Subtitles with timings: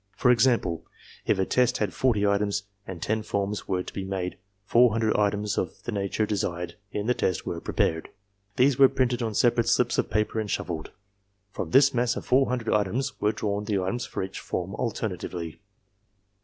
[0.17, 0.83] For example,
[1.27, 4.35] if a test had forty items, and ten forms were to be made,
[4.65, 8.09] four hundred items of the nature desired in the test were prepared.
[8.55, 10.89] These were printed on separate slips of paper and shuffled.
[11.51, 15.59] From this mass of four hundred items were drawn the items for each form alternately.